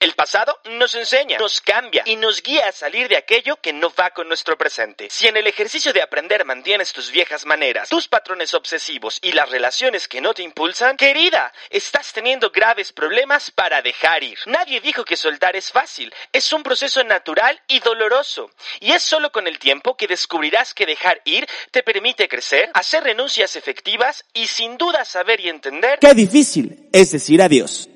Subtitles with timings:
[0.00, 3.92] El pasado nos enseña, nos cambia y nos guía a salir de aquello que no
[3.98, 5.08] va con nuestro presente.
[5.10, 9.50] Si en el ejercicio de aprender mantienes tus viejas maneras, tus patrones obsesivos y las
[9.50, 14.38] relaciones que no te impulsan, querida, estás teniendo graves problemas para dejar ir.
[14.46, 18.52] Nadie dijo que soltar es fácil, es un proceso natural y doloroso.
[18.78, 23.02] Y es solo con el tiempo que descubrirás que dejar ir te permite crecer, hacer
[23.02, 27.88] renuncias efectivas y sin duda saber y entender Qué difícil es decir adiós.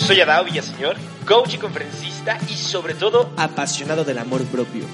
[0.00, 0.96] Soy Adao Villaseñor,
[1.26, 4.84] coach y conferencista y sobre todo Apasionado del amor propio.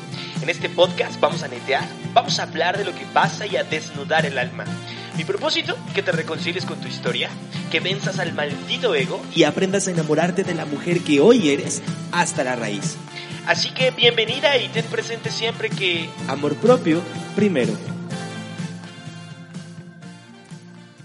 [0.42, 3.64] en este podcast vamos a netear, vamos a hablar de lo que pasa y a
[3.64, 4.64] desnudar el alma.
[5.16, 7.30] Mi propósito, que te reconcilies con tu historia,
[7.70, 9.22] que venzas al maldito ego.
[9.34, 12.96] Y aprendas a enamorarte de la mujer que hoy eres hasta la raíz.
[13.46, 17.00] Así que bienvenida y ten presente siempre que Amor propio
[17.34, 17.72] primero.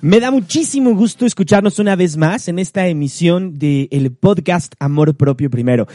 [0.04, 5.52] Me da muchísimo gusto escucharnos una vez más en esta emisión del podcast Amor Propio
[5.52, 5.86] Primero.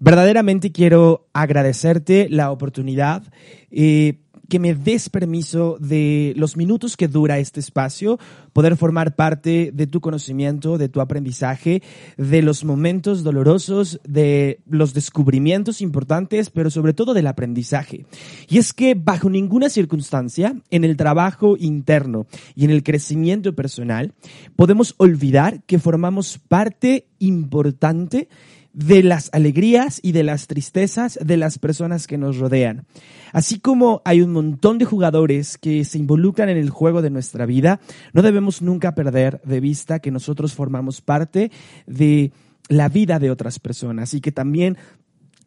[0.00, 3.22] Verdaderamente quiero agradecerte la oportunidad
[3.70, 4.18] eh,
[4.48, 8.18] que me des permiso de los minutos que dura este espacio,
[8.52, 11.82] poder formar parte de tu conocimiento, de tu aprendizaje,
[12.16, 18.06] de los momentos dolorosos, de los descubrimientos importantes, pero sobre todo del aprendizaje.
[18.48, 24.12] Y es que bajo ninguna circunstancia, en el trabajo interno y en el crecimiento personal,
[24.56, 28.28] podemos olvidar que formamos parte importante
[28.72, 32.86] de las alegrías y de las tristezas de las personas que nos rodean.
[33.32, 37.46] Así como hay un montón de jugadores que se involucran en el juego de nuestra
[37.46, 37.80] vida,
[38.12, 41.50] no debemos nunca perder de vista que nosotros formamos parte
[41.86, 42.32] de
[42.68, 44.76] la vida de otras personas y que también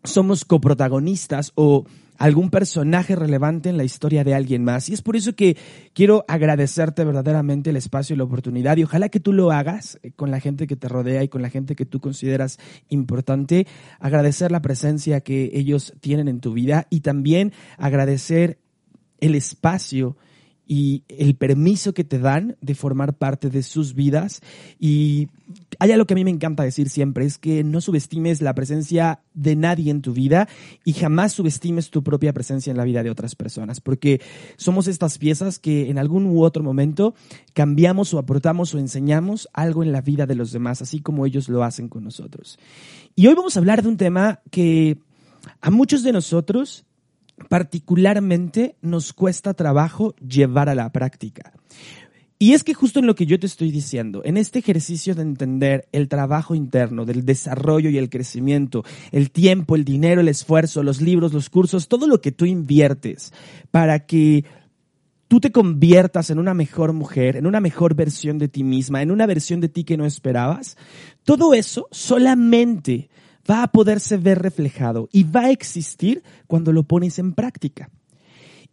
[0.03, 1.85] somos coprotagonistas o
[2.17, 4.89] algún personaje relevante en la historia de alguien más.
[4.89, 5.57] Y es por eso que
[5.93, 10.11] quiero agradecerte verdaderamente el espacio y la oportunidad y ojalá que tú lo hagas eh,
[10.11, 12.57] con la gente que te rodea y con la gente que tú consideras
[12.89, 13.67] importante.
[13.99, 18.59] Agradecer la presencia que ellos tienen en tu vida y también agradecer
[19.19, 20.17] el espacio
[20.67, 24.41] y el permiso que te dan de formar parte de sus vidas.
[24.79, 25.27] Y
[25.79, 29.21] hay algo que a mí me encanta decir siempre, es que no subestimes la presencia
[29.33, 30.47] de nadie en tu vida
[30.83, 34.21] y jamás subestimes tu propia presencia en la vida de otras personas, porque
[34.57, 37.13] somos estas piezas que en algún u otro momento
[37.53, 41.49] cambiamos o aportamos o enseñamos algo en la vida de los demás, así como ellos
[41.49, 42.57] lo hacen con nosotros.
[43.15, 44.97] Y hoy vamos a hablar de un tema que
[45.61, 46.85] a muchos de nosotros
[47.49, 51.53] particularmente nos cuesta trabajo llevar a la práctica.
[52.37, 55.21] Y es que justo en lo que yo te estoy diciendo, en este ejercicio de
[55.21, 60.83] entender el trabajo interno, del desarrollo y el crecimiento, el tiempo, el dinero, el esfuerzo,
[60.83, 63.31] los libros, los cursos, todo lo que tú inviertes
[63.71, 64.43] para que
[65.29, 69.11] tú te conviertas en una mejor mujer, en una mejor versión de ti misma, en
[69.11, 70.77] una versión de ti que no esperabas,
[71.23, 73.09] todo eso solamente
[73.49, 77.89] va a poderse ver reflejado y va a existir cuando lo pones en práctica.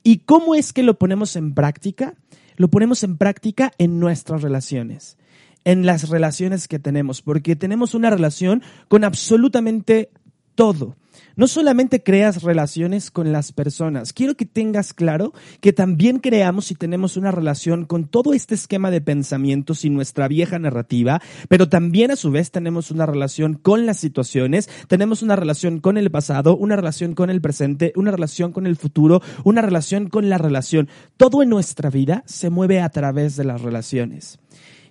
[0.02, 2.14] ¿Y cómo es que lo ponemos en práctica?
[2.56, 5.16] Lo ponemos en práctica en nuestras relaciones,
[5.64, 10.10] en las relaciones que tenemos, porque tenemos una relación con absolutamente
[10.54, 10.96] todo.
[11.36, 16.74] No solamente creas relaciones con las personas, quiero que tengas claro que también creamos y
[16.74, 22.10] tenemos una relación con todo este esquema de pensamientos y nuestra vieja narrativa, pero también
[22.10, 26.56] a su vez tenemos una relación con las situaciones, tenemos una relación con el pasado,
[26.56, 30.88] una relación con el presente, una relación con el futuro, una relación con la relación.
[31.16, 34.38] Todo en nuestra vida se mueve a través de las relaciones.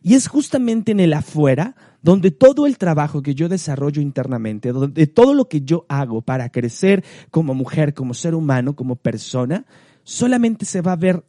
[0.03, 5.07] Y es justamente en el afuera donde todo el trabajo que yo desarrollo internamente, donde
[5.07, 9.65] todo lo que yo hago para crecer como mujer, como ser humano, como persona,
[10.03, 11.23] solamente se va a ver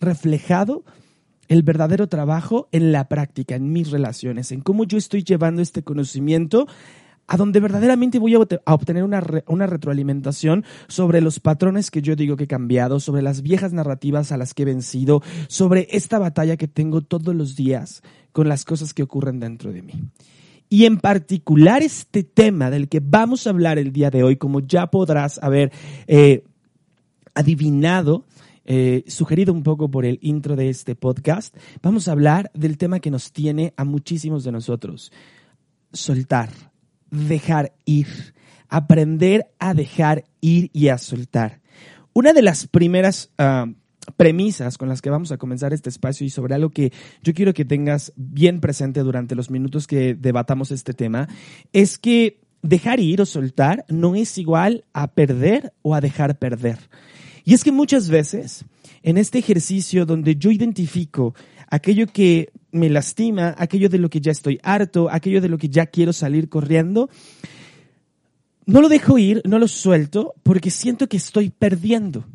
[0.00, 0.84] reflejado
[1.48, 5.82] el verdadero trabajo en la práctica, en mis relaciones, en cómo yo estoy llevando este
[5.82, 6.66] conocimiento
[7.28, 12.02] a donde verdaderamente voy a obte- a obtener una, una retroalimentación sobre los patrones que
[12.02, 15.86] yo digo que he cambiado, sobre las viejas narrativas a las que he vencido, sobre
[15.90, 18.02] esta batalla que tengo todos los días
[18.32, 19.92] con las cosas que ocurren dentro de mí.
[20.70, 24.60] Y en particular este tema del que vamos a hablar el día de hoy, como
[24.60, 25.70] ya podrás haber
[26.06, 26.44] eh,
[27.34, 28.24] adivinado,
[28.66, 33.00] eh, sugerido un poco por el intro de este podcast, vamos a hablar del tema
[33.00, 35.10] que nos tiene a muchísimos de nosotros.
[35.90, 36.50] soltar,
[37.10, 38.34] dejar ir,
[38.68, 41.60] aprender a dejar ir y a soltar.
[42.12, 43.66] Una de las primeras ah,
[44.16, 47.54] premisas con las que vamos a comenzar este espacio y sobre algo que yo quiero
[47.54, 51.28] que tengas bien presente durante los minutos que debatamos este tema
[51.72, 56.78] es que dejar ir o soltar no es igual a perder o a dejar perder.
[57.48, 58.66] Y es que muchas veces
[59.02, 61.34] en este ejercicio donde yo identifico
[61.70, 65.70] aquello que me lastima, aquello de lo que ya estoy harto, aquello de lo que
[65.70, 67.08] ya quiero salir corriendo,
[68.66, 72.26] no lo dejo ir, no lo suelto porque siento que estoy perdiendo.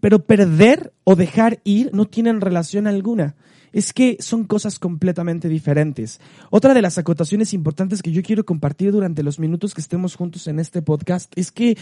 [0.00, 3.36] Pero perder o dejar ir no tienen relación alguna.
[3.72, 6.20] Es que son cosas completamente diferentes.
[6.50, 10.48] Otra de las acotaciones importantes que yo quiero compartir durante los minutos que estemos juntos
[10.48, 11.78] en este podcast es que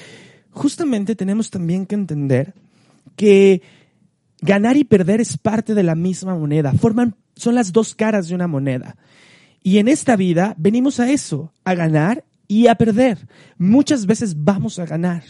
[0.51, 2.55] justamente tenemos también que entender
[3.17, 3.63] que
[4.41, 6.73] ganar y perder es parte de la misma moneda.
[6.73, 8.97] Forman, son las dos caras de una moneda.
[9.63, 13.29] Y en esta vida venimos a eso, a ganar y a perder.
[13.59, 15.23] Muchas veces vamos a ganar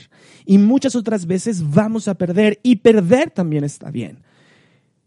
[0.46, 4.22] y muchas otras veces vamos a perder y perder también está bien.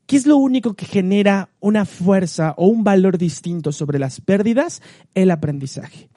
[0.05, 4.81] ¿Qué es lo único que genera una fuerza o un valor distinto sobre las pérdidas?
[5.15, 6.09] El aprendizaje.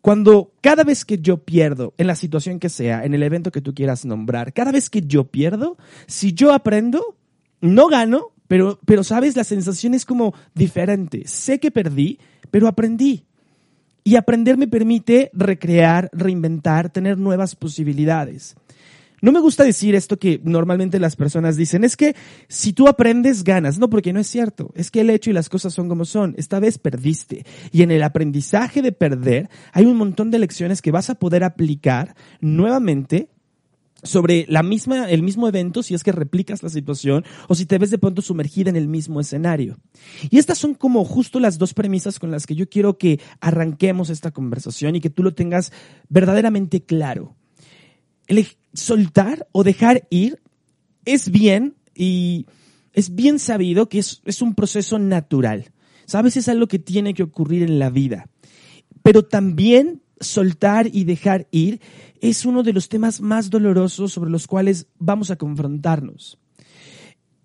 [0.00, 3.60] Cuando cada vez que yo pierdo, en la situación que sea, en el evento que
[3.60, 7.16] tú quieras nombrar, cada vez que yo pierdo, si yo aprendo,
[7.60, 11.22] no gano, pero, pero sabes, la sensación es como diferente.
[11.26, 12.18] Sé que perdí,
[12.50, 13.24] pero aprendí.
[14.04, 18.56] Y aprender me permite recrear, reinventar, tener nuevas posibilidades.
[19.20, 22.14] No me gusta decir esto que normalmente las personas dicen, es que
[22.48, 23.78] si tú aprendes, ganas.
[23.78, 24.70] No, porque no es cierto.
[24.74, 26.34] Es que el hecho y las cosas son como son.
[26.36, 27.44] Esta vez perdiste.
[27.72, 31.44] Y en el aprendizaje de perder hay un montón de lecciones que vas a poder
[31.44, 33.28] aplicar nuevamente
[34.02, 37.78] sobre la misma, el mismo evento si es que replicas la situación o si te
[37.78, 39.78] ves de pronto sumergida en el mismo escenario.
[40.30, 44.10] Y estas son como justo las dos premisas con las que yo quiero que arranquemos
[44.10, 45.72] esta conversación y que tú lo tengas
[46.08, 47.34] verdaderamente claro.
[48.28, 50.40] El soltar o dejar ir
[51.04, 52.46] es bien y
[52.92, 55.72] es bien sabido que es, es un proceso natural.
[56.06, 58.28] Sabes, es algo que tiene que ocurrir en la vida.
[59.02, 61.80] Pero también soltar y dejar ir
[62.20, 66.38] es uno de los temas más dolorosos sobre los cuales vamos a confrontarnos.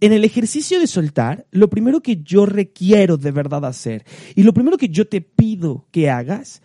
[0.02, 4.04] En el ejercicio de soltar, lo primero que yo requiero de verdad hacer
[4.36, 6.62] y lo primero que yo te pido que hagas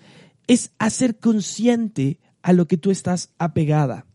[0.48, 4.07] es hacer consciente a lo que tú estás apegada.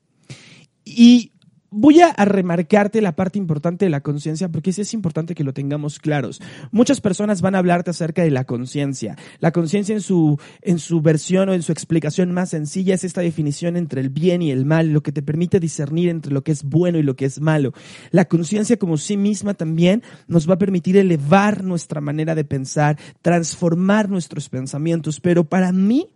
[0.85, 1.33] Y
[1.75, 5.97] voy a, remarcarte la parte importante de la conciencia porque es importante que lo tengamos
[5.99, 6.39] claros.
[6.71, 9.17] Muchas personas van a hablarte acerca de la conciencia.
[9.39, 13.21] La conciencia en su, en su versión o en su explicación más sencilla es esta
[13.21, 16.51] definición entre el bien y el mal, lo que te permite discernir entre lo que
[16.51, 17.73] es bueno y lo que es malo.
[18.11, 22.99] La conciencia como sí misma también nos va a permitir elevar nuestra manera de pensar,
[23.23, 26.09] transformar nuestros pensamientos, pero para mí,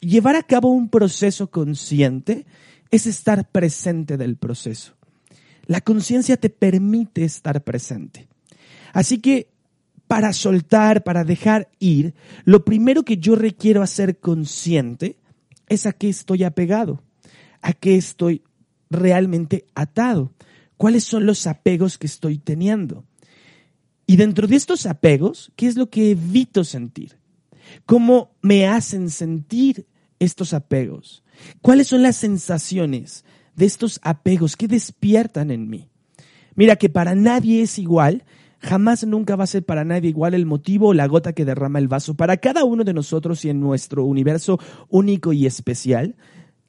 [0.00, 2.46] llevar a cabo un proceso consciente
[2.92, 4.94] es estar presente del proceso.
[5.66, 8.28] La conciencia te permite estar presente.
[8.92, 9.48] Así que
[10.06, 15.18] para soltar, para dejar ir, lo primero que yo requiero hacer consciente
[15.68, 17.02] es a qué estoy apegado,
[17.62, 18.42] a qué estoy
[18.90, 20.34] realmente atado,
[20.76, 23.06] cuáles son los apegos que estoy teniendo.
[24.06, 27.16] Y dentro de estos apegos, ¿qué es lo que evito sentir?
[27.86, 29.86] ¿Cómo me hacen sentir
[30.18, 31.21] estos apegos?
[31.60, 33.24] ¿Cuáles son las sensaciones
[33.56, 35.88] de estos apegos que despiertan en mí?
[36.54, 38.24] Mira que para nadie es igual,
[38.60, 41.78] jamás nunca va a ser para nadie igual el motivo o la gota que derrama
[41.78, 42.14] el vaso.
[42.14, 44.58] Para cada uno de nosotros y en nuestro universo
[44.88, 46.16] único y especial,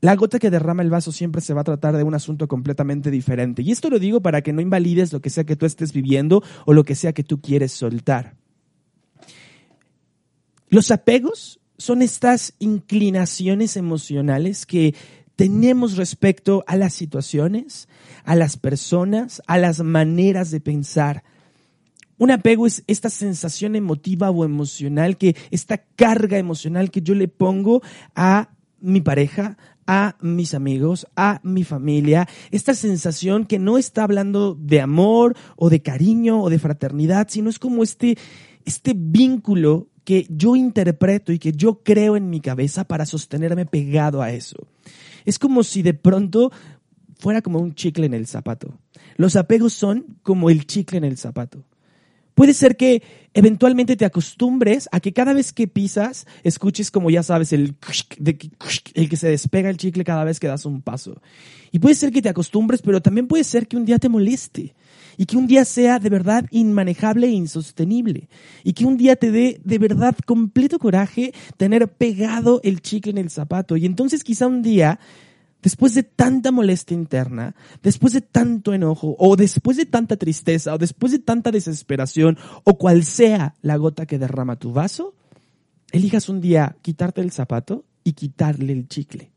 [0.01, 3.09] la gota que derrama el vaso siempre se va a tratar de un asunto completamente
[3.09, 3.61] diferente.
[3.61, 6.43] Y esto lo digo para que no invalides lo que sea que tú estés viviendo
[6.65, 8.35] o lo que sea que tú quieres soltar.
[10.67, 14.95] Los apegos son estas inclinaciones emocionales que
[15.35, 17.89] tenemos respecto a las situaciones,
[18.23, 21.25] a las personas, a las maneras de pensar.
[22.17, 27.27] Un apego es esta sensación emotiva o emocional que, esta carga emocional que yo le
[27.27, 27.81] pongo
[28.15, 34.55] a mi pareja, a mis amigos, a mi familia, esta sensación que no está hablando
[34.55, 38.17] de amor o de cariño o de fraternidad, sino es como este,
[38.63, 44.21] este vínculo que yo interpreto y que yo creo en mi cabeza para sostenerme pegado
[44.21, 44.67] a eso.
[45.25, 46.51] Es como si de pronto
[47.19, 48.77] fuera como un chicle en el zapato.
[49.15, 51.63] Los apegos son como el chicle en el zapato.
[52.35, 57.21] Puede ser que eventualmente te acostumbres a que cada vez que pisas escuches como ya
[57.21, 57.75] sabes el,
[58.95, 61.21] el que se despega el chicle cada vez que das un paso.
[61.71, 64.73] Y puede ser que te acostumbres, pero también puede ser que un día te moleste
[65.17, 68.29] y que un día sea de verdad inmanejable e insostenible
[68.63, 73.17] y que un día te dé de verdad completo coraje tener pegado el chicle en
[73.17, 74.99] el zapato y entonces quizá un día
[75.63, 80.77] después de tanta molestia interna, después de tanto enojo, o después de tanta tristeza, o
[80.77, 85.15] después de tanta desesperación, o cual sea la gota que derrama tu vaso,
[85.91, 89.31] elijas un día quitarte el zapato y quitarle el chicle.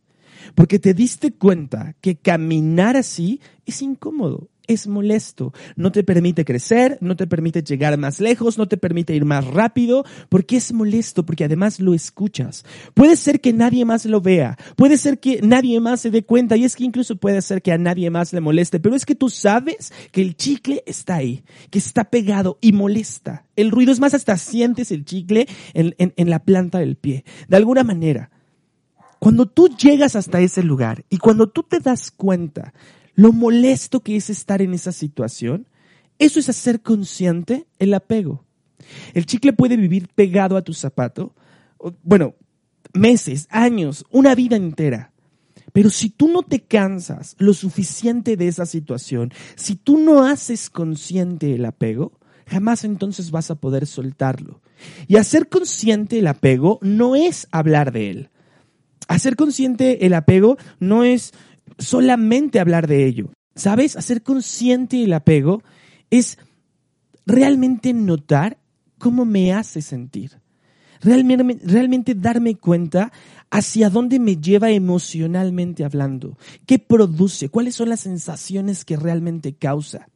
[0.54, 6.99] Porque te diste cuenta que caminar así es incómodo, es molesto, no te permite crecer,
[7.00, 11.25] no te permite llegar más lejos, no te permite ir más rápido, porque es molesto,
[11.25, 12.64] porque además lo escuchas.
[12.94, 16.56] Puede ser que nadie más lo vea, puede ser que nadie más se dé cuenta
[16.56, 19.14] y es que incluso puede ser que a nadie más le moleste, pero es que
[19.14, 23.46] tú sabes que el chicle está ahí, que está pegado y molesta.
[23.56, 27.25] El ruido es más, hasta sientes el chicle en, en la planta del pie.
[27.49, 28.30] De alguna manera,
[29.18, 32.75] cuando tú llegas hasta ese lugar y cuando tú te das cuenta
[33.16, 35.66] lo molesto que es estar en esa situación,
[36.18, 38.44] eso es hacer consciente el apego.
[39.14, 41.35] El chicle puede vivir pegado a tu zapato,
[42.02, 42.35] bueno,
[42.92, 45.12] meses, años, una vida entera.
[45.73, 50.70] Pero si tú no te cansas lo suficiente de esa situación, si tú no haces
[50.70, 52.12] consciente el apego,
[52.46, 54.62] jamás entonces vas a poder soltarlo.
[55.06, 58.30] Y hacer consciente el apego no es hablar de él.
[59.08, 61.32] Hacer consciente el apego no es
[61.78, 63.30] solamente hablar de ello.
[63.54, 63.97] ¿Sabes?
[63.97, 65.62] Hacer consciente el apego
[66.11, 66.38] es
[67.25, 68.59] realmente notar
[68.99, 70.40] cómo me hace sentir.
[71.00, 73.12] Realmente, realmente, darme cuenta
[73.50, 80.09] hacia dónde me lleva emocionalmente hablando, qué produce, cuáles son las sensaciones que realmente causa.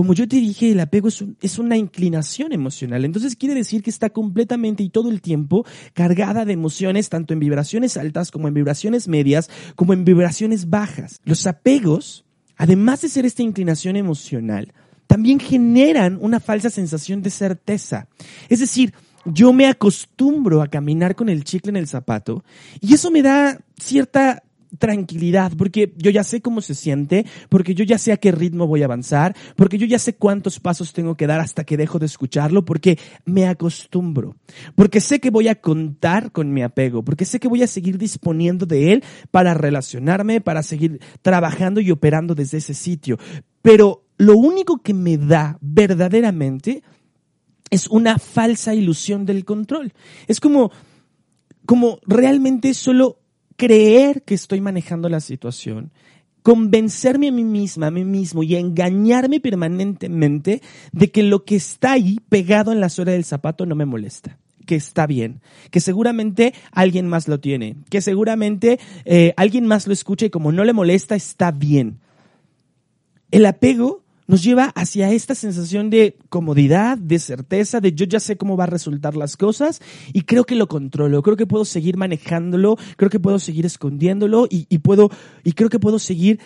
[0.00, 3.04] Como yo te dije, el apego es, una inclinación emocional.
[3.04, 7.38] Entonces quiere decir que está completamente y todo el tiempo cargada de emociones, tanto en
[7.38, 11.20] vibraciones altas como en vibraciones medias, como en vibraciones bajas.
[11.24, 12.24] Los apegos,
[12.56, 14.72] además de ser esta inclinación emocional,
[15.06, 18.08] también generan una falsa sensación de certeza.
[18.48, 18.94] Es decir,
[19.26, 22.42] yo me acostumbro a caminar con el chicle en el zapato
[22.80, 24.44] y eso me da cierta
[24.78, 28.66] tranquilidad, porque yo ya sé cómo se siente, porque yo ya sé a qué ritmo
[28.66, 31.98] voy a avanzar, porque yo ya sé cuántos pasos tengo que dar hasta que dejo
[31.98, 34.36] de escucharlo, porque me acostumbro,
[34.74, 37.98] porque sé que voy a contar con mi apego, porque sé que voy a seguir
[37.98, 43.18] disponiendo de él para relacionarme, para seguir trabajando y operando desde ese sitio.
[43.62, 46.82] Pero lo único que me da verdaderamente
[47.70, 49.92] es una falsa ilusión del control.
[50.26, 50.72] Es como,
[51.64, 53.19] como realmente solo
[53.60, 55.90] creer que estoy manejando la situación,
[56.42, 60.62] convencerme a mí misma, a mí mismo y engañarme permanentemente
[60.92, 64.38] de que lo que está ahí pegado en la suela del zapato no me molesta
[64.64, 65.40] que está bien,
[65.70, 70.52] que seguramente alguien más lo tiene, que seguramente eh, alguien más lo escucha y como
[70.52, 71.98] no le molesta, está bien.
[73.30, 78.36] El apego nos lleva hacia esta sensación de comodidad, de certeza, de yo ya sé
[78.36, 79.80] cómo va a resultar las cosas
[80.12, 84.46] y creo que lo controlo, creo que puedo seguir manejándolo, creo que puedo seguir escondiéndolo
[84.48, 85.10] y, puedo,
[85.42, 86.38] y creo que puedo seguir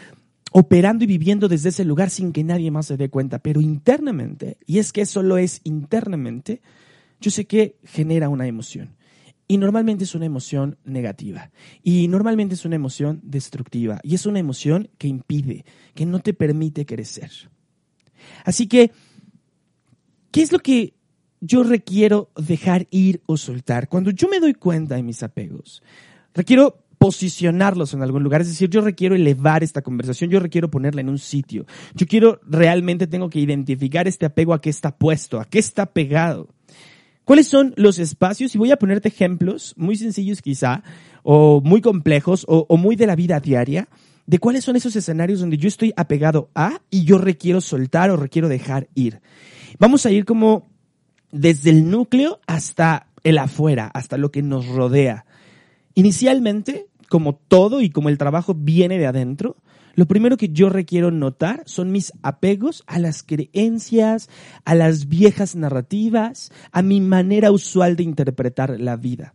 [0.50, 3.40] operando y viviendo desde ese lugar sin que nadie más se dé cuenta.
[3.40, 6.62] Pero internamente, y es que eso lo es internamente,
[7.20, 8.96] yo sé que genera una emoción.
[9.46, 11.50] Y normalmente es una emoción negativa.
[11.82, 14.00] Y normalmente es una emoción destructiva.
[14.02, 17.30] Y es una emoción que impide, que no te permite crecer.
[18.44, 18.90] Así que,
[20.30, 20.94] ¿qué es lo que
[21.40, 23.88] yo requiero dejar ir o soltar?
[23.88, 25.82] Cuando yo me doy cuenta de mis apegos,
[26.34, 31.02] requiero posicionarlos en algún lugar, es decir, yo requiero elevar esta conversación, yo requiero ponerla
[31.02, 35.38] en un sitio, yo quiero realmente tengo que identificar este apego a qué está puesto,
[35.38, 36.48] a qué está pegado.
[37.24, 38.54] ¿Cuáles son los espacios?
[38.54, 40.82] Y voy a ponerte ejemplos muy sencillos quizá,
[41.22, 43.88] o muy complejos, o, o muy de la vida diaria,
[44.26, 48.16] de cuáles son esos escenarios donde yo estoy apegado a y yo requiero soltar o
[48.16, 49.20] requiero dejar ir.
[49.78, 50.68] Vamos a ir como
[51.30, 55.26] desde el núcleo hasta el afuera, hasta lo que nos rodea.
[55.94, 59.56] Inicialmente, como todo y como el trabajo viene de adentro,
[59.94, 64.28] lo primero que yo requiero notar son mis apegos a las creencias,
[64.64, 69.34] a las viejas narrativas, a mi manera usual de interpretar la vida.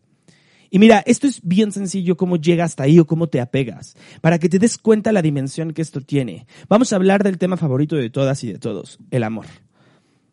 [0.69, 4.39] Y mira, esto es bien sencillo cómo llega hasta ahí o cómo te apegas, para
[4.39, 6.45] que te des cuenta la dimensión que esto tiene.
[6.67, 9.45] Vamos a hablar del tema favorito de todas y de todos, el amor.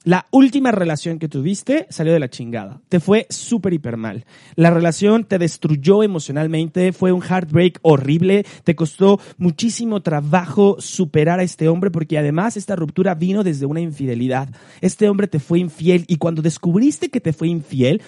[0.07, 2.81] La última relación que tuviste salió de la chingada.
[2.89, 4.25] Te fue súper hiper mal.
[4.55, 11.43] La relación te destruyó emocionalmente, fue un heartbreak horrible, te costó muchísimo trabajo superar a
[11.43, 14.49] este hombre porque además esta ruptura vino desde una infidelidad.
[14.81, 18.01] Este hombre te fue infiel y cuando descubriste que te fue infiel,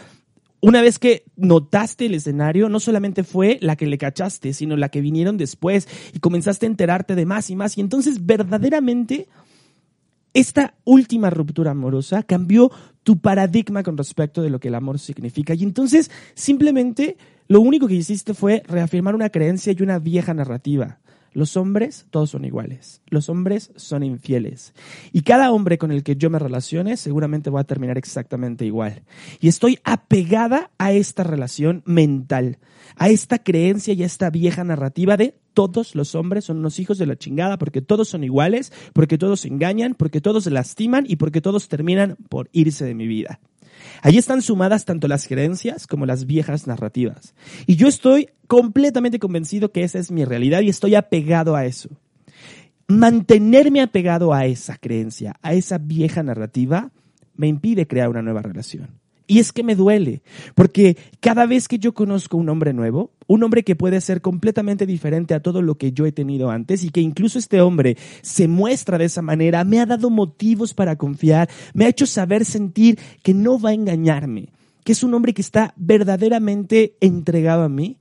[0.61, 4.89] una vez que notaste el escenario, no solamente fue la que le cachaste, sino la
[4.89, 7.79] que vinieron después y comenzaste a enterarte de más y más.
[7.79, 9.29] Y entonces verdaderamente
[10.35, 12.71] esta última ruptura amorosa cambió
[13.03, 15.55] tu paradigma con respecto de lo que el amor significa.
[15.55, 20.99] Y entonces simplemente lo único que hiciste fue reafirmar una creencia y una vieja narrativa.
[21.39, 23.01] Los hombres todos son iguales.
[23.11, 24.75] Los hombres son infieles.
[25.13, 29.03] Y cada hombre con el que yo me relacione seguramente va a terminar exactamente igual.
[29.39, 32.59] Y estoy apegada a esta relación mental,
[32.97, 36.99] a esta creencia y a esta vieja narrativa de todos los hombres son unos hijos
[36.99, 41.41] de la chingada porque todos son iguales, porque todos engañan, porque todos lastiman y porque
[41.41, 43.39] todos terminan por irse de mi vida.
[44.03, 47.35] Allí están sumadas tanto las creencias como las viejas narrativas.
[47.67, 51.91] Y yo estoy completamente convencido que esa es mi realidad y estoy apegado a eso.
[52.87, 56.91] Mantenerme apegado a esa creencia, a esa vieja narrativa,
[57.37, 58.98] me impide crear una nueva relación.
[59.31, 60.23] Y es que me duele,
[60.55, 64.87] porque cada vez que yo conozco un hombre nuevo, un hombre que puede ser completamente
[64.87, 68.49] diferente a todo lo que yo he tenido antes y que incluso este hombre se
[68.49, 72.99] muestra de esa manera, me ha dado motivos para confiar, me ha hecho saber sentir
[73.23, 74.49] que no va a engañarme,
[74.83, 77.99] que es un hombre que está verdaderamente entregado a mí.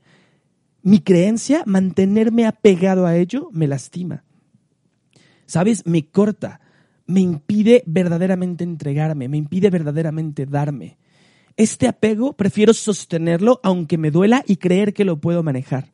[0.82, 4.24] Mi creencia, mantenerme apegado a ello, me lastima.
[5.46, 5.86] ¿Sabes?
[5.86, 6.62] Me corta,
[7.06, 10.98] me impide verdaderamente entregarme, me impide verdaderamente darme
[11.58, 15.92] este apego prefiero sostenerlo aunque me duela y creer que lo puedo manejar.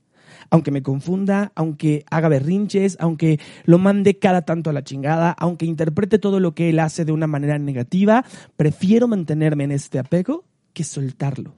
[0.50, 5.66] Aunque me confunda, aunque haga berrinches, aunque lo mande cada tanto a la chingada, aunque
[5.66, 8.26] interprete todo lo que él hace de una manera negativa,
[8.58, 10.44] prefiero mantenerme en este apego
[10.74, 11.56] que soltarlo.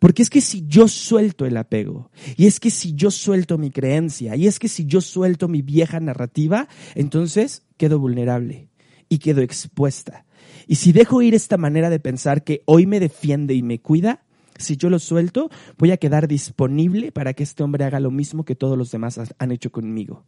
[0.00, 3.70] Porque es que si yo suelto el apego, y es que si yo suelto mi
[3.70, 8.70] creencia, y es que si yo suelto mi vieja narrativa, entonces quedo vulnerable
[9.08, 10.24] y quedo expuesta.
[10.66, 14.22] Y si dejo ir esta manera de pensar que hoy me defiende y me cuida,
[14.58, 18.44] si yo lo suelto, voy a quedar disponible para que este hombre haga lo mismo
[18.44, 20.24] que todos los demás han hecho conmigo.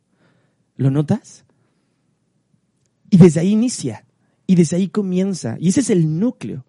[0.76, 1.45] ¿Lo notas?
[3.11, 4.04] Y desde ahí inicia,
[4.47, 6.64] y desde ahí comienza, y ese es el núcleo.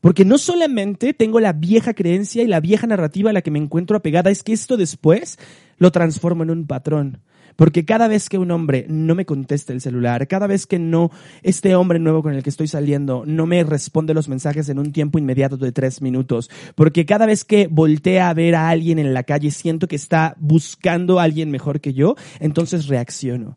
[0.00, 3.60] Porque no solamente tengo la vieja creencia y la vieja narrativa a la que me
[3.60, 5.38] encuentro apegada, es que esto después
[5.78, 7.20] lo transformo en un patrón.
[7.56, 11.10] Porque cada vez que un hombre no me contesta el celular, cada vez que no,
[11.42, 14.92] este hombre nuevo con el que estoy saliendo no me responde los mensajes en un
[14.92, 19.14] tiempo inmediato de tres minutos, porque cada vez que voltea a ver a alguien en
[19.14, 23.56] la calle siento que está buscando a alguien mejor que yo, entonces reacciono.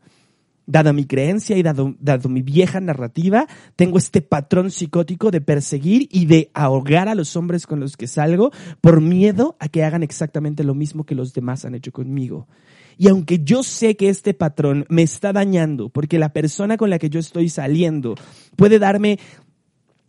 [0.67, 6.07] Dada mi creencia y dado, dado, mi vieja narrativa, tengo este patrón psicótico de perseguir
[6.11, 10.01] y de ahogar a los hombres con los que salgo por miedo a que hagan
[10.01, 12.47] exactamente lo mismo que los demás han hecho conmigo.
[12.97, 16.99] Y aunque yo sé que este patrón me está dañando, porque la persona con la
[16.99, 18.15] que yo estoy saliendo
[18.55, 19.19] puede darme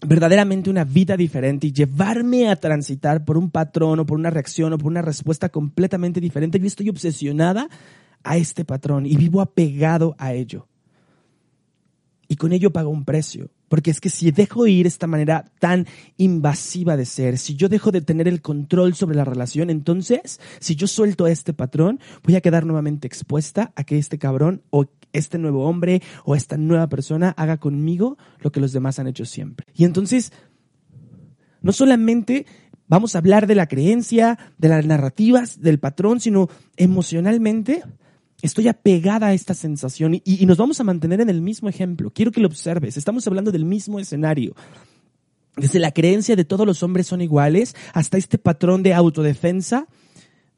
[0.07, 4.72] verdaderamente una vida diferente y llevarme a transitar por un patrón o por una reacción
[4.72, 7.68] o por una respuesta completamente diferente, yo estoy obsesionada
[8.22, 10.66] a este patrón y vivo apegado a ello.
[12.29, 13.51] Y con ello pago un precio.
[13.69, 15.87] Porque es que si dejo ir esta manera tan
[16.17, 20.77] invasiva de ser, si yo dejo de tener el control sobre la relación, entonces, si
[20.77, 25.39] yo suelto este patrón, voy a quedar nuevamente expuesta a que este cabrón o este
[25.39, 29.67] nuevo hombre o esta nueva persona haga conmigo lo que los demás han hecho siempre.
[29.75, 30.33] Y entonces,
[31.62, 32.47] no solamente
[32.89, 37.83] vamos a hablar de la creencia, de las narrativas, del patrón, sino emocionalmente
[38.47, 42.11] estoy apegada a esta sensación y, nos vamos a mantener en el mismo ejemplo.
[42.11, 42.97] Quiero que lo observes.
[42.97, 44.55] Estamos hablando del mismo escenario.
[45.57, 49.87] Desde la creencia de todos los hombres son iguales hasta este patrón de autodefensa,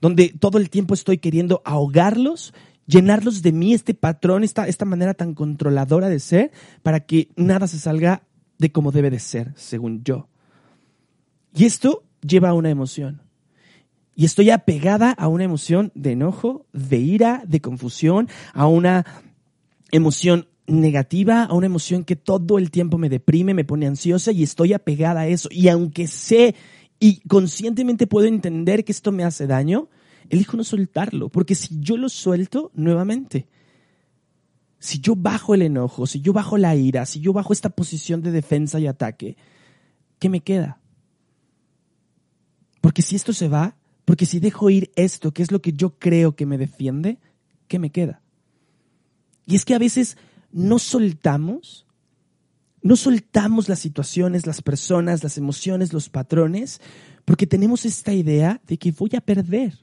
[0.00, 2.52] donde todo el tiempo estoy queriendo ahogarlos,
[2.86, 7.68] llenarlos de mí, este patrón, esta, esta manera tan controladora de ser, para que nada
[7.68, 8.22] se salga
[8.58, 10.28] de como debe de ser, según yo.
[11.54, 13.27] Y esto lleva a una emoción.
[14.18, 19.06] Y estoy apegada a una emoción de enojo, de ira, de confusión, a una
[19.92, 24.42] emoción negativa, a una emoción que todo el tiempo me deprime, me pone ansiosa y
[24.42, 25.48] estoy apegada a eso.
[25.52, 26.56] Y aunque sé
[26.98, 29.88] y conscientemente puedo entender que esto me hace daño,
[30.30, 33.46] elijo no soltarlo, porque si yo lo suelto nuevamente,
[34.80, 38.20] si yo bajo el enojo, si yo bajo la ira, si yo bajo esta posición
[38.22, 39.36] de defensa y ataque,
[40.18, 40.80] ¿qué me queda?
[42.80, 43.77] Porque si esto se va,
[44.08, 47.18] porque si dejo ir esto, que es lo que yo creo que me defiende,
[47.66, 48.22] ¿qué me queda?
[49.44, 50.16] Y es que a veces
[50.50, 51.84] no soltamos,
[52.80, 56.80] no soltamos las situaciones, las personas, las emociones, los patrones,
[57.26, 59.78] porque tenemos esta idea de que voy a perder.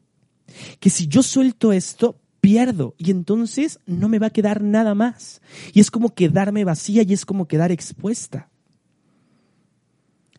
[0.80, 5.40] Que si yo suelto esto, pierdo y entonces no me va a quedar nada más.
[5.72, 8.50] Y es como quedarme vacía y es como quedar expuesta.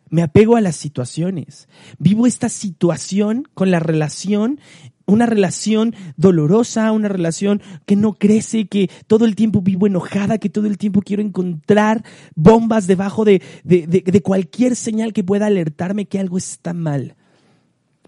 [0.09, 1.67] Me apego a las situaciones.
[1.99, 4.59] Vivo esta situación con la relación
[5.07, 10.49] una relación dolorosa, una relación que no crece, que todo el tiempo vivo enojada, que
[10.49, 12.03] todo el tiempo quiero encontrar
[12.35, 17.15] bombas debajo de, de, cualquier señal que pueda alertarme que algo está mal.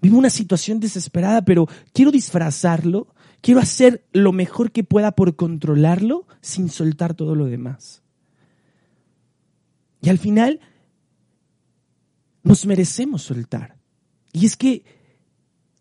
[0.02, 3.08] Vivo una situación desesperada, pero quiero disfrazarlo,
[3.42, 8.04] quiero hacer lo mejor que pueda por controlarlo sin soltar todo lo demás.
[10.02, 10.60] Y al final
[12.44, 13.78] nos merecemos soltar.
[14.32, 14.84] Y es que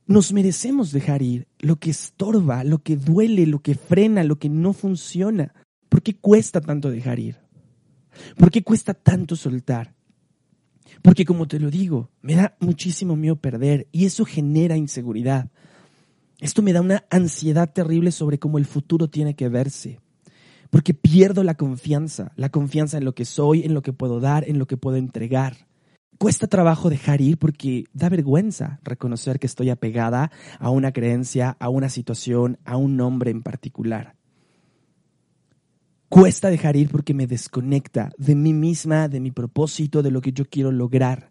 [0.07, 4.49] nos merecemos dejar ir lo que estorba, lo que duele, lo que frena, lo que
[4.49, 5.53] no funciona.
[5.89, 7.37] ¿Por qué cuesta tanto dejar ir?
[8.37, 9.95] ¿Por qué cuesta tanto soltar?
[11.03, 15.51] Porque como te lo digo, me da muchísimo miedo perder y eso genera inseguridad.
[16.41, 20.01] Esto me da una ansiedad terrible sobre cómo el futuro tiene que verse.
[20.71, 24.49] Porque pierdo la confianza, la confianza en lo que soy, en lo que puedo dar,
[24.49, 25.68] en lo que puedo entregar
[26.19, 31.69] cuesta trabajo dejar ir porque da vergüenza reconocer que estoy apegada a una creencia, a
[31.69, 34.17] una situación, a un nombre en particular.
[36.09, 40.33] Cuesta dejar ir porque me desconecta de mí misma, de mi propósito, de lo que
[40.33, 41.31] yo quiero lograr.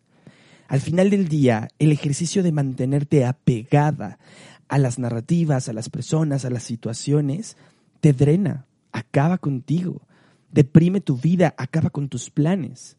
[0.67, 4.19] Al final del día, el ejercicio de mantenerte apegada
[4.67, 7.57] a las narrativas, a las personas, a las situaciones,
[8.01, 10.01] te drena, acaba contigo,
[10.51, 12.97] deprime tu vida, acaba con tus planes.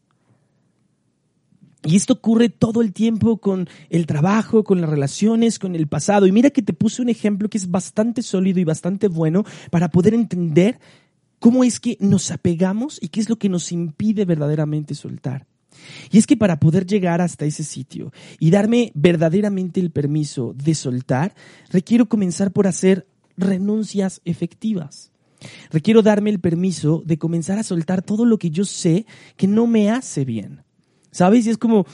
[1.83, 6.27] Y esto ocurre todo el tiempo con el trabajo, con las relaciones, con el pasado.
[6.27, 9.89] Y mira que te puse un ejemplo que es bastante sólido y bastante bueno para
[9.89, 10.79] poder entender
[11.39, 15.47] cómo es que nos apegamos y qué es lo que nos impide verdaderamente soltar.
[16.11, 20.75] Y es que para poder llegar hasta ese sitio y darme verdaderamente el permiso de
[20.75, 21.33] soltar,
[21.69, 25.11] requiero comenzar por hacer renuncias efectivas.
[25.71, 29.05] Requiero darme el permiso de comenzar a soltar todo lo que yo sé
[29.37, 30.63] que no me hace bien
[31.11, 31.45] ¿Sabes?
[31.45, 31.85] Y es como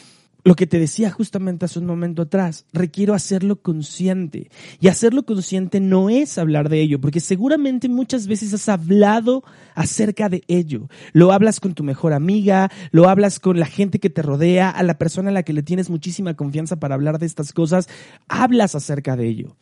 [0.46, 4.52] lo que te decía justamente hace un momento atrás, requiero hacerlo consciente.
[4.80, 10.30] Y hacerlo consciente no es hablar de ello, porque seguramente muchas veces has hablado acerca
[10.30, 10.88] de ello.
[11.14, 14.84] Lo hablas con tu mejor amiga, lo hablas con la gente que te rodea, a
[14.84, 17.90] la persona a la que le tienes muchísima confianza para hablar de estas cosas,
[18.28, 19.58] hablas acerca de ello.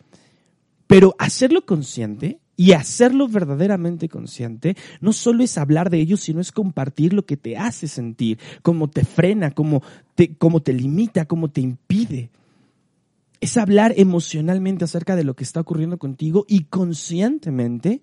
[0.87, 6.51] Pero hacerlo consciente y hacerlo verdaderamente consciente no solo es hablar de ello, sino es
[6.51, 9.81] compartir lo que te hace sentir, cómo te frena, cómo
[10.15, 12.29] te, cómo te limita, cómo te impide.
[13.41, 18.01] Es hablar emocionalmente acerca de lo que está ocurriendo contigo y conscientemente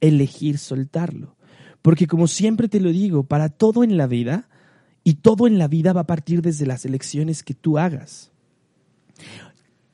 [0.00, 1.36] elegir soltarlo.
[1.82, 4.48] Porque como siempre te lo digo, para todo en la vida,
[5.08, 8.30] y todo en la vida va a partir desde las elecciones que tú hagas.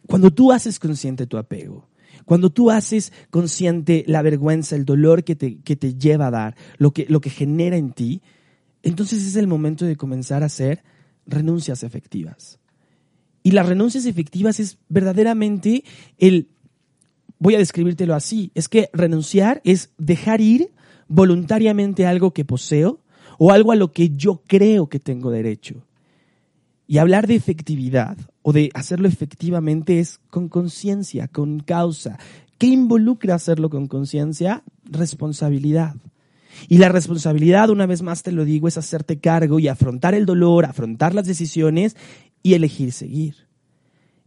[0.09, 1.87] Cuando tú haces consciente tu apego,
[2.25, 6.57] cuando tú haces consciente la vergüenza, el dolor que te, que te lleva a dar,
[6.79, 8.23] lo que, lo que genera en ti,
[8.83, 10.83] entonces es el momento de comenzar a hacer
[11.27, 12.59] renuncias efectivas.
[13.43, 15.85] Y las renuncias efectivas es verdaderamente
[16.19, 16.49] el,
[17.39, 20.73] voy a describírtelo así, es que renunciar es dejar ir
[21.09, 23.01] voluntariamente algo que poseo
[23.39, 25.85] o algo a lo que yo creo que tengo derecho.
[26.87, 32.19] Y hablar de efectividad o de hacerlo efectivamente es con conciencia, con causa.
[32.59, 34.63] ¿Qué involucra hacerlo con conciencia?
[34.85, 35.97] Responsabilidad.
[36.69, 40.27] Y la responsabilidad, una vez más te lo digo, es hacerte cargo y afrontar el
[40.27, 41.97] dolor, afrontar las decisiones
[42.43, 43.35] y elegir seguir.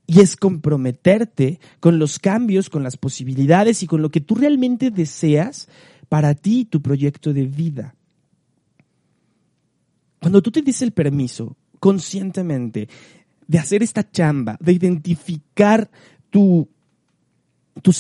[0.07, 4.89] Y es comprometerte con los cambios, con las posibilidades y con lo que tú realmente
[4.89, 5.67] deseas
[6.09, 7.95] para ti, tu proyecto de vida.
[10.19, 12.89] Cuando tú te dices el permiso conscientemente
[13.47, 15.89] de hacer esta chamba, de identificar
[16.29, 16.67] tus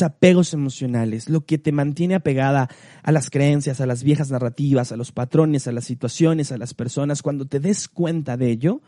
[0.01, 2.69] apegos emocionales, lo que te mantiene apegada
[3.03, 6.73] a las creencias, a las viejas narrativas, a los patrones, a las situaciones, a las
[6.73, 8.81] personas, cuando te des cuenta de ello,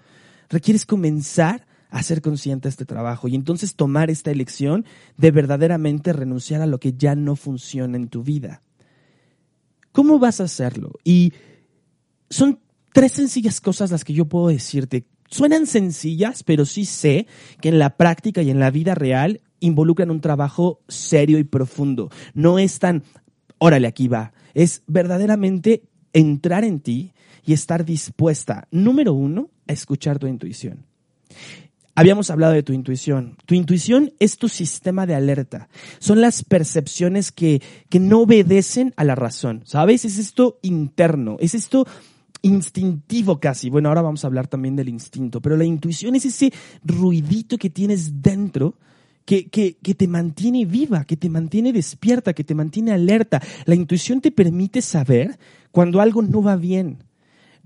[0.49, 4.85] requieres comenzar a ser consciente de este trabajo y entonces tomar esta elección
[5.17, 8.61] de verdaderamente renunciar a lo que ya no funciona en tu vida.
[9.91, 10.91] ¿Cómo vas a hacerlo?
[11.03, 11.33] Y
[12.29, 12.59] son
[12.93, 15.05] tres sencillas cosas las que yo puedo decirte.
[15.29, 17.27] Suenan sencillas, pero sí sé
[17.61, 22.09] que en la práctica y en la vida real involucran un trabajo serio y profundo.
[22.33, 23.03] No es tan,
[23.59, 24.33] órale, aquí va.
[24.53, 27.13] Es verdaderamente entrar en ti
[27.45, 30.85] y estar dispuesta, número uno, a escuchar tu intuición.
[31.95, 33.35] Habíamos hablado de tu intuición.
[33.45, 35.67] Tu intuición es tu sistema de alerta.
[35.99, 39.63] Son las percepciones que, que no obedecen a la razón.
[39.65, 40.05] ¿Sabes?
[40.05, 41.35] Es esto interno.
[41.41, 41.85] Es esto
[42.41, 43.69] instintivo casi.
[43.69, 46.51] Bueno, ahora vamos a hablar también del instinto, pero la intuición es ese
[46.83, 48.75] ruidito que tienes dentro
[49.25, 53.41] que, que, que, te mantiene viva, que te mantiene despierta, que te mantiene alerta.
[53.65, 55.37] La intuición te permite saber
[55.71, 57.03] cuando algo no va bien,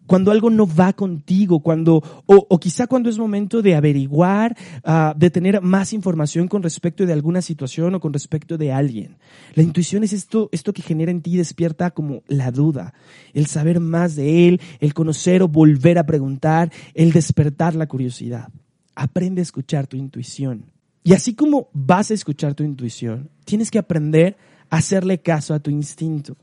[0.06, 5.30] cuando algo no va contigo, cuando, o, quizá cuando es momento de averiguar, ah, de
[5.30, 9.18] tener más información con respecto de alguna situación o con respecto de alguien.
[9.56, 12.94] La intuición es esto, esto que genera en ti, despierta como la duda,
[13.34, 18.50] el saber más de él, el conocer o volver a preguntar, el despertar la curiosidad.
[18.96, 20.66] Aprende a escuchar tu intuición.
[21.04, 24.38] Y así como vas a escuchar tu intuición, tienes que aprender
[24.70, 26.38] a hacerle caso a tu instinto.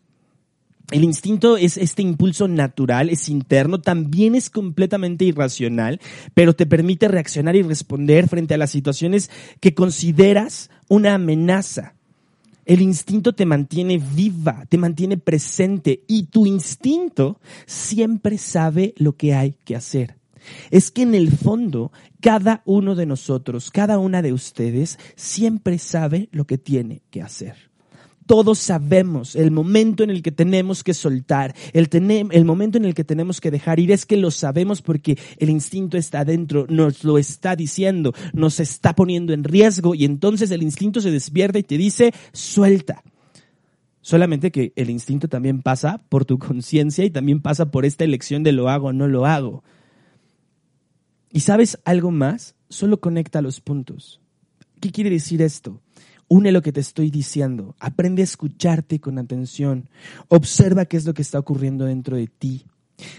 [0.90, 6.00] El instinto es este impulso natural, es interno, también es completamente irracional,
[6.35, 11.94] pero te permite reaccionar y responder frente a las situaciones que consideras una amenaza.
[12.66, 19.33] El instinto te mantiene viva, te mantiene presente y tu instinto siempre sabe lo que
[19.35, 20.16] hay que hacer.
[20.72, 26.29] Es que en el fondo, cada uno de nosotros, cada una de ustedes, siempre sabe
[26.33, 27.69] lo que tiene que hacer
[28.30, 31.88] todos sabemos el momento en el que tenemos que soltar, el,
[32.30, 35.50] el momento en el que tenemos que dejar ir, es que lo sabemos porque el
[35.50, 40.62] instinto está adentro, nos lo está diciendo, nos está poniendo en riesgo y entonces el
[40.62, 43.02] instinto se despierta y te dice, suelta.
[44.00, 48.44] Solamente que el instinto también pasa por tu conciencia y también pasa por esta elección
[48.44, 49.64] de lo hago o no lo hago.
[51.32, 52.54] ¿Y sabes algo más?
[52.68, 54.20] Solo conecta los puntos.
[54.78, 55.80] ¿Qué quiere decir esto?
[56.32, 57.74] Une lo que te estoy diciendo.
[57.80, 59.90] Aprende a escucharte con atención.
[60.28, 62.66] Observa qué es lo que está ocurriendo dentro de ti.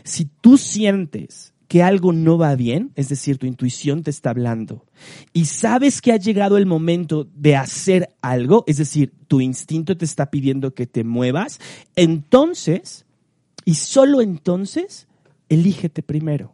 [0.05, 4.85] Si tú sientes que algo no va bien, es decir, tu intuición te está hablando,
[5.33, 10.05] y sabes que ha llegado el momento de hacer algo, es decir, tu instinto te
[10.05, 11.59] está pidiendo que te muevas,
[11.97, 13.05] entonces,
[13.65, 15.07] y solo entonces,
[15.49, 16.53] elígete primero.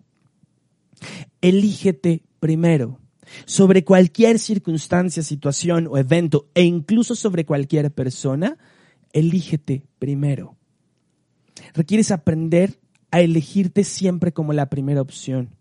[1.41, 2.99] Elígete primero
[3.45, 8.57] sobre cualquier circunstancia, situación o evento e incluso sobre cualquier persona,
[9.13, 10.55] elígete primero.
[11.73, 12.79] Requieres aprender
[13.11, 15.55] a elegirte siempre como la primera opción.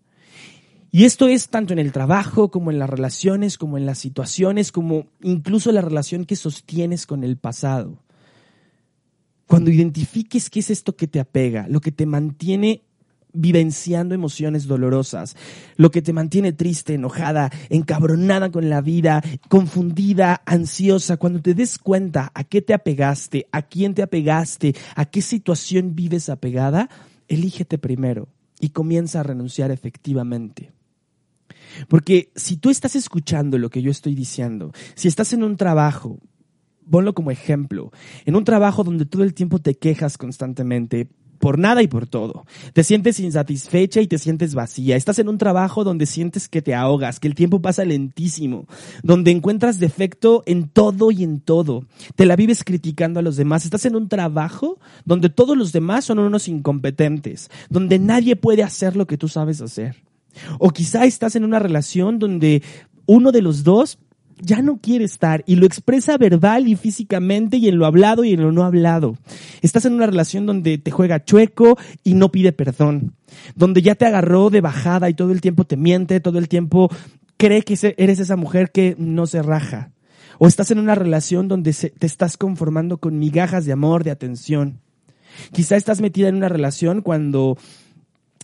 [0.91, 4.71] Y esto es tanto en el trabajo como en las relaciones, como en las situaciones,
[4.71, 8.01] como incluso la relación que sostienes con el pasado.
[9.45, 12.83] Cuando identifiques qué es esto que te apega, lo que te mantiene
[13.33, 15.35] vivenciando emociones dolorosas,
[15.75, 21.77] lo que te mantiene triste, enojada, encabronada con la vida, confundida, ansiosa, cuando te des
[21.77, 26.89] cuenta a qué te apegaste, a quién te apegaste, a qué situación vives apegada,
[27.27, 30.71] elígete primero y comienza a renunciar efectivamente.
[31.89, 36.19] Porque si tú estás escuchando lo que yo estoy diciendo, si estás en un trabajo,
[36.89, 37.91] ponlo como ejemplo,
[38.25, 41.09] en un trabajo donde todo el tiempo te quejas constantemente,
[41.39, 42.45] por nada y por todo.
[42.73, 44.95] Te sientes insatisfecha y te sientes vacía.
[44.95, 48.67] Estás en un trabajo donde sientes que te ahogas, que el tiempo pasa lentísimo,
[49.03, 51.85] donde encuentras defecto en todo y en todo.
[52.15, 53.65] Te la vives criticando a los demás.
[53.65, 58.95] Estás en un trabajo donde todos los demás son unos incompetentes, donde nadie puede hacer
[58.95, 60.03] lo que tú sabes hacer.
[60.59, 62.61] O quizá estás en una relación donde
[63.05, 63.97] uno de los dos
[64.39, 68.33] ya no quiere estar y lo expresa verbal y físicamente y en lo hablado y
[68.33, 69.17] en lo no hablado.
[69.61, 73.13] Estás en una relación donde te juega chueco y no pide perdón,
[73.55, 76.89] donde ya te agarró de bajada y todo el tiempo te miente, todo el tiempo
[77.37, 79.91] cree que eres esa mujer que no se raja.
[80.39, 84.79] O estás en una relación donde te estás conformando con migajas de amor, de atención.
[85.51, 87.57] Quizá estás metida en una relación cuando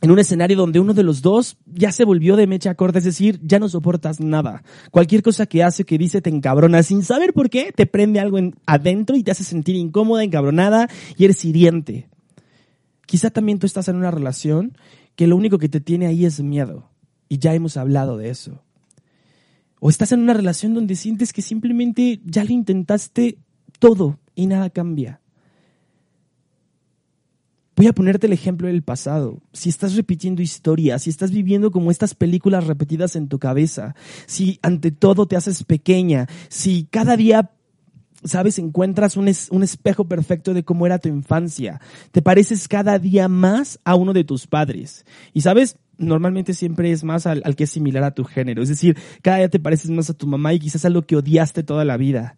[0.02, 3.06] en un escenario donde uno de los dos ya se volvió de mecha corta, es
[3.06, 4.64] decir, ya no soportas nada.
[4.92, 8.38] Cualquier cosa que hace, que dice, te encabrona sin saber por qué, te prende algo
[8.66, 12.10] adentro y te hace sentir incómoda, encabronada y eres hiriente.
[13.06, 14.78] Quizá también tú estás en una relación
[15.16, 16.90] que lo único que te tiene ahí es miedo.
[17.30, 18.64] Y ya hemos hablado de eso.
[19.80, 23.38] O estás en una relación donde sientes que simplemente ya lo intentaste
[23.80, 25.20] todo y nada cambia.
[27.76, 29.42] Voy a ponerte el ejemplo del pasado.
[29.52, 33.96] Si estás repitiendo historias, si estás viviendo como estas películas repetidas en tu cabeza,
[34.28, 37.52] si ante todo te haces pequeña, si cada día,
[38.24, 41.82] sabes, encuentras un, un espejo perfecto de cómo era tu infancia,
[42.12, 45.04] te pareces cada día más a uno de tus padres.
[45.34, 48.62] Y sabes, normalmente siempre es más al, al, que es similar a tu género.
[48.62, 51.16] Es decir, cada día te pareces más a tu mamá y quizás a lo que
[51.16, 52.38] odiaste toda la vida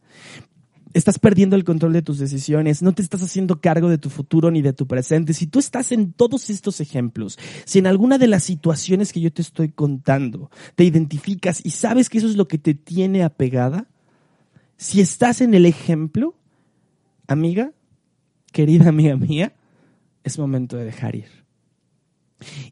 [0.96, 4.50] estás perdiendo el control de tus decisiones, no te estás haciendo cargo de tu futuro
[4.50, 5.34] ni de tu presente.
[5.34, 9.32] Si tú estás en todos estos ejemplos, si en alguna de las situaciones que yo
[9.32, 13.88] te estoy contando te identificas y sabes que eso es lo que te tiene apegada,
[14.78, 16.36] si estás en el ejemplo,
[17.28, 17.74] amiga,
[18.54, 19.54] querida amiga mía,
[20.24, 21.30] es momento de dejar ir.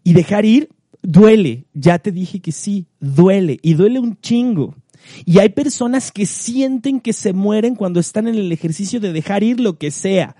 [0.03, 0.69] Y dejar ir
[1.03, 4.75] duele, ya te dije que sí, duele, y duele un chingo.
[5.26, 9.44] Y hay personas que sienten que se mueren cuando están en el ejercicio de dejar
[9.44, 10.36] ir lo que sea.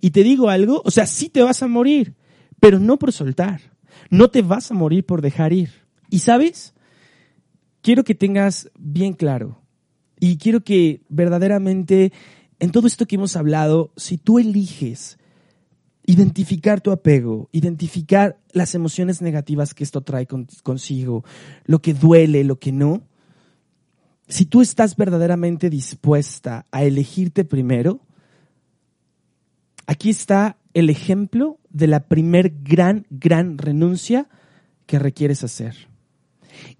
[0.00, 2.14] Y te digo algo, o sea, sí te vas a morir,
[2.60, 3.60] pero no por soltar.
[4.10, 5.70] No te vas a morir por dejar ir.
[6.10, 6.74] Y sabes,
[7.82, 9.62] quiero que tengas bien claro
[10.18, 12.12] y quiero que verdaderamente
[12.58, 15.18] en todo esto que hemos hablado, si tú eliges
[16.06, 20.26] identificar tu apego, identificar las emociones negativas que esto trae
[20.62, 21.24] consigo,
[21.64, 23.02] lo que duele, lo que no,
[24.28, 28.00] si tú estás verdaderamente dispuesta a elegirte primero,
[29.86, 34.28] aquí está el ejemplo de la primer gran, gran renuncia
[34.86, 35.88] que requieres hacer.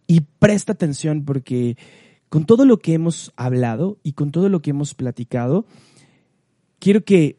[0.06, 1.76] Y presta atención porque
[2.28, 5.66] con todo lo que hemos hablado y con todo lo que hemos platicado,
[6.78, 7.38] quiero que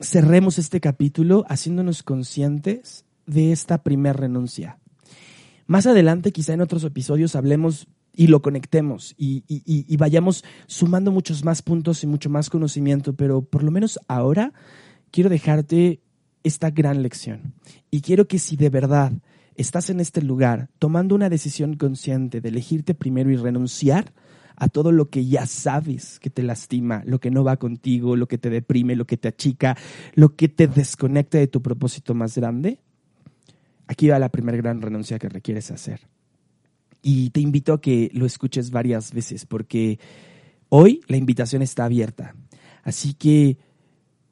[0.00, 4.78] cerremos este capítulo haciéndonos conscientes de esta primer renuncia.
[5.66, 11.44] Más adelante, quizá en otros episodios, hablemos y lo conectemos y, y, vayamos sumando muchos
[11.44, 14.52] más puntos y mucho más conocimiento, pero por lo menos ahora
[15.10, 16.00] quiero dejarte
[16.44, 17.54] esta gran lección.
[17.90, 19.12] Y quiero que si de verdad
[19.56, 24.12] estás en este lugar tomando una decisión consciente de elegirte primero y renunciar
[24.56, 28.28] a todo lo que ya sabes que te lastima, lo que no va contigo, lo
[28.28, 29.76] que te deprime, lo que te achica,
[30.14, 32.78] lo que te desconecta de tu propósito más grande,
[33.88, 36.13] aquí va la primera gran renuncia que requieres hacer.
[37.06, 40.00] Y te invito a que lo escuches varias veces porque
[40.70, 42.34] hoy la invitación está abierta.
[42.82, 43.58] Así que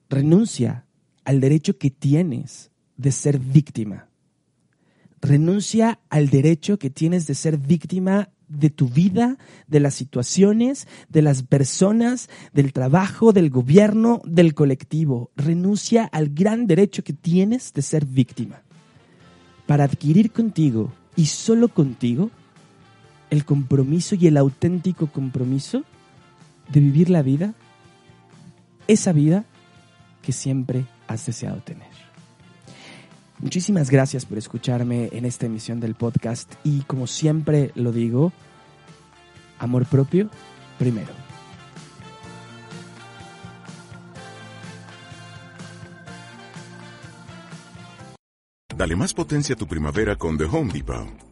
[0.08, 0.86] renuncia
[1.22, 4.08] al derecho que tienes de ser víctima.
[5.20, 11.20] Renuncia al derecho que tienes de ser víctima de tu vida, de las situaciones, de
[11.20, 15.30] las personas, del trabajo, del gobierno, del colectivo.
[15.36, 18.62] Renuncia al gran derecho que tienes de ser víctima
[19.66, 22.30] para adquirir contigo y solo contigo
[23.32, 25.84] el compromiso y el auténtico compromiso
[26.68, 27.54] de vivir la vida,
[28.88, 29.46] esa vida
[30.20, 31.88] que siempre has deseado tener.
[33.38, 38.34] Muchísimas gracias por escucharme en esta emisión del podcast y como siempre lo digo,
[39.58, 40.28] amor propio
[40.78, 41.14] primero.
[48.76, 51.31] Dale más potencia a tu primavera con The Home Depot.